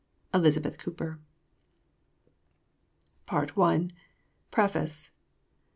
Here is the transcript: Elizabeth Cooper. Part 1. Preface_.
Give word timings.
Elizabeth 0.33 0.79
Cooper. 0.79 1.19
Part 3.27 3.55
1. 3.55 3.91
Preface_. 4.51 5.11